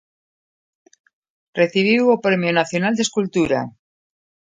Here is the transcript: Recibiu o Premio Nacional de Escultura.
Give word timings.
Recibiu 1.59 2.03
o 2.15 2.21
Premio 2.25 2.51
Nacional 2.59 2.93
de 2.95 3.05
Escultura. 3.07 3.59